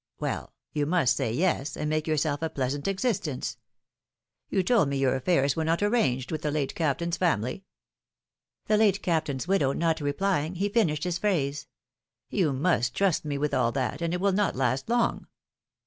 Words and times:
Well, 0.19 0.55
you 0.73 0.87
must 0.87 1.15
say 1.15 1.31
yes, 1.31 1.77
and 1.77 1.87
make 1.87 2.07
yourself 2.07 2.41
a 2.41 2.49
pleasant 2.49 2.87
existence. 2.87 3.57
You 4.49 4.63
told 4.63 4.89
me 4.89 4.97
your 4.97 5.13
affairs 5.15 5.55
were 5.55 5.63
not 5.63 5.83
arranged 5.83 6.31
with 6.31 6.41
the 6.41 6.49
late 6.49 6.73
Captain^s 6.73 7.19
family 7.19 7.65
The 8.65 8.77
late 8.77 9.03
Captain's 9.03 9.47
widow 9.47 9.73
not 9.73 10.01
replying, 10.01 10.55
he 10.55 10.69
finished 10.69 11.03
his 11.03 11.19
phrase: 11.19 11.67
You 12.31 12.51
must 12.51 12.95
trust 12.95 13.25
me 13.25 13.37
with 13.37 13.53
all 13.53 13.71
that, 13.73 14.01
and 14.01 14.11
it 14.11 14.19
will 14.21 14.31
not 14.31 14.55
last 14.55 14.89
long 14.89 15.27